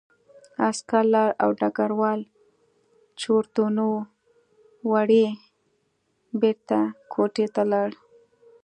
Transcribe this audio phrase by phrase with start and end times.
[0.67, 2.21] عسکر لاړ او ډګروال
[3.21, 3.87] چورتونو
[4.91, 5.25] وړی
[6.41, 6.77] بېرته
[7.13, 7.89] کوټې ته لاړ